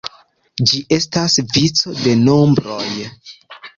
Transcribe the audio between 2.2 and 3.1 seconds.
nombroj.